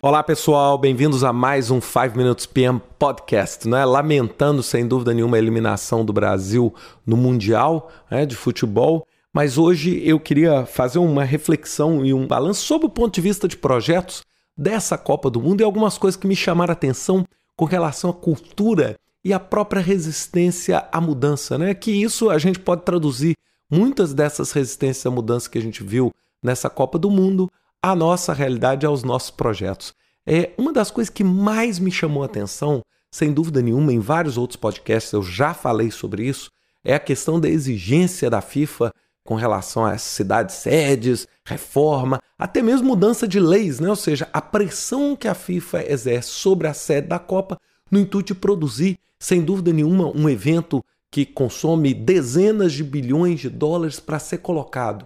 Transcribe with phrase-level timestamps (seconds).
[0.00, 3.84] Olá pessoal, bem-vindos a mais um 5 Minutes PM Podcast, né?
[3.84, 6.72] Lamentando sem dúvida nenhuma a eliminação do Brasil
[7.04, 12.64] no Mundial né, de Futebol, mas hoje eu queria fazer uma reflexão e um balanço
[12.64, 14.22] sobre o ponto de vista de projetos
[14.56, 17.26] dessa Copa do Mundo e algumas coisas que me chamaram a atenção
[17.56, 21.74] com relação à cultura e à própria resistência à mudança, né?
[21.74, 23.34] Que isso a gente pode traduzir
[23.68, 27.50] muitas dessas resistências à mudança que a gente viu nessa Copa do Mundo
[27.82, 29.94] à nossa realidade, aos nossos projetos.
[30.26, 34.36] É uma das coisas que mais me chamou a atenção, sem dúvida nenhuma, em vários
[34.36, 36.50] outros podcasts eu já falei sobre isso,
[36.84, 38.92] é a questão da exigência da FIFA
[39.24, 43.88] com relação às cidades sedes, reforma, até mesmo mudança de leis, né?
[43.90, 47.58] ou seja, a pressão que a FIFA exerce sobre a sede da Copa
[47.90, 53.50] no intuito de produzir, sem dúvida nenhuma, um evento que consome dezenas de bilhões de
[53.50, 55.04] dólares para ser colocado.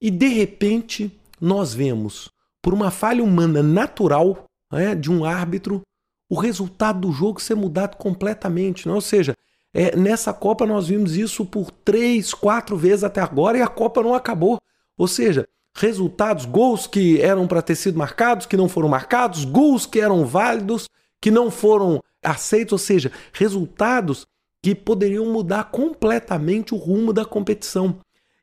[0.00, 2.30] E de repente, nós vemos,
[2.62, 5.82] por uma falha humana natural né, de um árbitro,
[6.28, 8.86] o resultado do jogo ser mudado completamente.
[8.86, 8.94] Né?
[8.94, 9.34] Ou seja,
[9.74, 14.02] é, nessa Copa nós vimos isso por três, quatro vezes até agora e a Copa
[14.02, 14.58] não acabou.
[14.96, 19.86] Ou seja, resultados, gols que eram para ter sido marcados, que não foram marcados, gols
[19.86, 20.88] que eram válidos,
[21.20, 24.26] que não foram aceitos, ou seja, resultados
[24.62, 27.98] que poderiam mudar completamente o rumo da competição.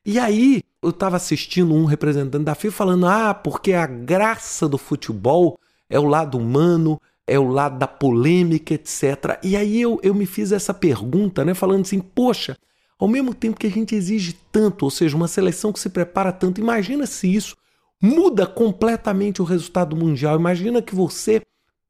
[0.08, 4.78] E aí eu estava assistindo um representante da FIFA falando: ah, porque a graça do
[4.78, 9.38] futebol é o lado humano, é o lado da polêmica, etc.
[9.42, 12.56] E aí eu, eu me fiz essa pergunta, né, falando assim: poxa,
[12.98, 16.32] ao mesmo tempo que a gente exige tanto, ou seja, uma seleção que se prepara
[16.32, 17.54] tanto, imagina se isso
[18.00, 20.38] muda completamente o resultado mundial.
[20.38, 21.42] Imagina que você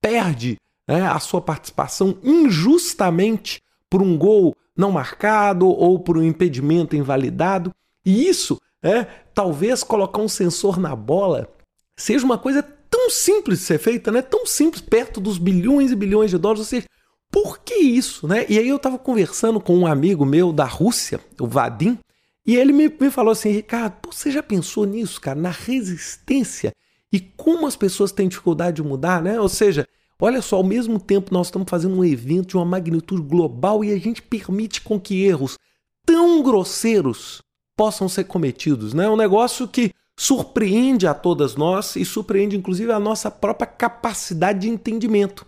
[0.02, 0.56] perde
[0.89, 7.72] né, a sua participação injustamente por um gol não marcado ou por um impedimento invalidado.
[8.09, 11.47] E isso é, talvez colocar um sensor na bola
[11.95, 14.23] seja uma coisa tão simples de ser feita, né?
[14.23, 16.61] Tão simples, perto dos bilhões e bilhões de dólares.
[16.61, 16.86] Ou seja,
[17.31, 18.47] por que isso, né?
[18.48, 21.98] E aí eu estava conversando com um amigo meu da Rússia, o Vadim,
[22.47, 25.39] e ele me, me falou assim, Ricardo, você já pensou nisso, cara?
[25.39, 26.73] Na resistência
[27.13, 29.39] e como as pessoas têm dificuldade de mudar, né?
[29.39, 29.86] Ou seja,
[30.18, 33.92] olha só, ao mesmo tempo nós estamos fazendo um evento de uma magnitude global e
[33.92, 35.58] a gente permite com que erros
[36.07, 37.42] tão grosseiros
[37.78, 38.92] possam ser cometidos.
[38.92, 39.05] Né?
[39.05, 44.61] É um negócio que surpreende a todas nós e surpreende inclusive a nossa própria capacidade
[44.61, 45.46] de entendimento.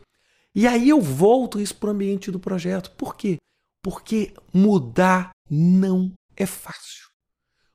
[0.55, 2.91] E aí eu volto isso para o ambiente do projeto.
[2.93, 3.37] Por quê?
[3.83, 7.09] Porque mudar não é fácil.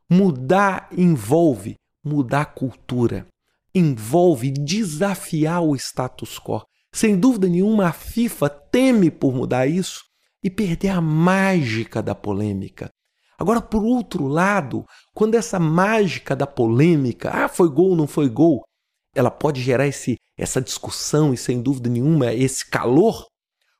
[0.09, 3.27] Mudar envolve mudar cultura,
[3.73, 6.63] envolve desafiar o status quo.
[6.93, 10.03] Sem dúvida nenhuma, a FIFA teme por mudar isso
[10.43, 12.89] e perder a mágica da polêmica,
[13.37, 18.63] Agora, por outro lado, quando essa mágica da polêmica, ah, foi gol, não foi gol,
[19.13, 23.25] ela pode gerar esse, essa discussão e, sem dúvida nenhuma, esse calor.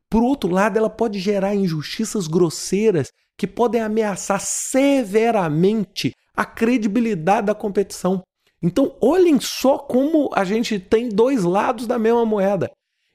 [0.09, 7.55] Por outro lado, ela pode gerar injustiças grosseiras que podem ameaçar severamente a credibilidade da
[7.55, 8.23] competição.
[8.61, 12.71] Então, olhem só como a gente tem dois lados da mesma moeda.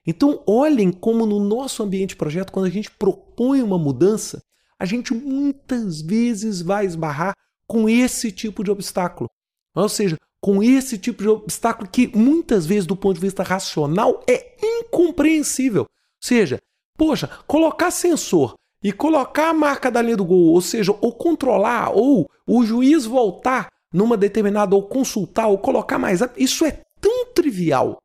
[0.07, 4.41] Então, olhem como no nosso ambiente projeto, quando a gente propõe uma mudança,
[4.81, 7.35] a gente muitas vezes vai esbarrar
[7.67, 9.29] com esse tipo de obstáculo.
[9.77, 14.25] Ou seja, com esse tipo de obstáculo que muitas vezes, do ponto de vista racional,
[14.27, 15.83] é incompreensível.
[15.83, 15.89] Ou
[16.23, 16.59] seja,
[16.97, 21.91] poxa, colocar sensor e colocar a marca da linha do gol, ou seja, ou controlar,
[21.91, 26.21] ou o juiz voltar numa determinada, ou consultar, ou colocar mais.
[26.39, 27.99] Isso é tão trivial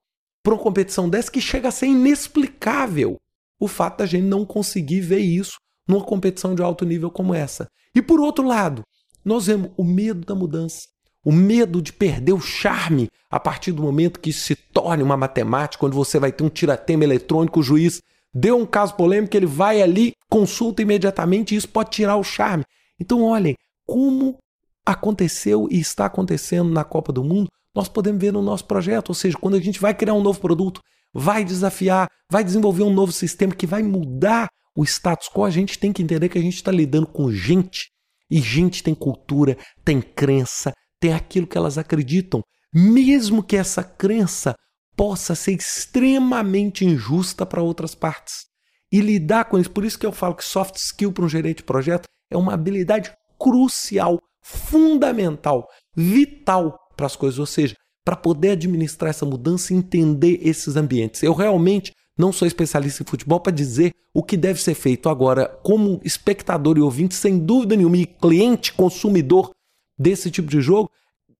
[0.43, 3.15] para uma competição dessa que chega a ser inexplicável
[3.59, 5.55] o fato da gente não conseguir ver isso
[5.87, 7.67] numa competição de alto nível como essa.
[7.93, 8.83] E por outro lado,
[9.23, 10.87] nós vemos o medo da mudança,
[11.23, 15.17] o medo de perder o charme a partir do momento que isso se torne uma
[15.17, 18.01] matemática, quando você vai ter um tiratema eletrônico, o juiz
[18.33, 22.63] deu um caso polêmico, ele vai ali, consulta imediatamente e isso pode tirar o charme.
[22.99, 24.37] Então, olhem, como
[24.85, 29.15] aconteceu e está acontecendo na Copa do Mundo, nós podemos ver no nosso projeto, ou
[29.15, 30.81] seja, quando a gente vai criar um novo produto,
[31.13, 35.79] vai desafiar, vai desenvolver um novo sistema que vai mudar o status quo, a gente
[35.79, 37.89] tem que entender que a gente está lidando com gente.
[38.29, 42.41] E gente tem cultura, tem crença, tem aquilo que elas acreditam.
[42.73, 44.55] Mesmo que essa crença
[44.97, 48.45] possa ser extremamente injusta para outras partes.
[48.91, 51.57] E lidar com isso, por isso que eu falo que soft skill para um gerente
[51.57, 57.39] de projeto é uma habilidade crucial, fundamental, vital para as coisas.
[57.39, 61.23] Ou seja, para poder administrar essa mudança e entender esses ambientes.
[61.23, 65.09] Eu realmente não sou especialista em futebol para dizer o que deve ser feito.
[65.09, 69.51] Agora, como espectador e ouvinte, sem dúvida nenhuma, e cliente, consumidor
[69.97, 70.89] desse tipo de jogo,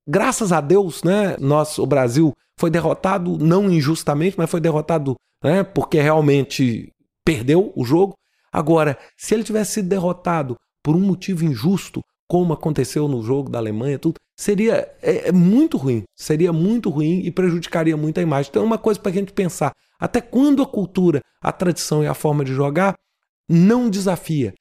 [0.07, 5.63] graças a Deus, né, nós, o Brasil foi derrotado não injustamente, mas foi derrotado né,
[5.63, 6.91] porque realmente
[7.23, 8.15] perdeu o jogo.
[8.51, 13.59] Agora, se ele tivesse sido derrotado por um motivo injusto, como aconteceu no jogo da
[13.59, 16.03] Alemanha, tudo, seria é, é muito ruim.
[16.15, 18.49] Seria muito ruim e prejudicaria muito a imagem.
[18.49, 19.71] Então é uma coisa para a gente pensar.
[19.99, 22.95] Até quando a cultura, a tradição e a forma de jogar
[23.47, 24.53] não desafia,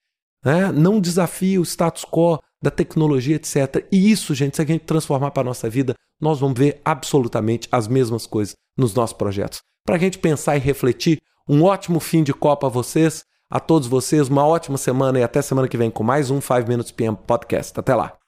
[0.43, 0.71] né?
[0.71, 3.85] não desafia o status quo da tecnologia, etc.
[3.91, 7.67] E isso, gente, se a gente transformar para a nossa vida, nós vamos ver absolutamente
[7.71, 9.59] as mesmas coisas nos nossos projetos.
[9.85, 13.87] Para a gente pensar e refletir, um ótimo fim de Copa a vocês, a todos
[13.87, 17.15] vocês, uma ótima semana e até semana que vem com mais um 5 Minutes PM
[17.15, 17.79] Podcast.
[17.79, 18.24] Até lá!